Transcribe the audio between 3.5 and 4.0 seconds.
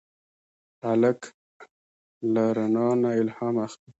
اخلي.